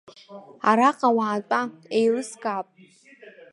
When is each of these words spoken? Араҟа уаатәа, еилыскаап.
Араҟа 0.69 1.09
уаатәа, 1.17 1.61
еилыскаап. 1.97 2.67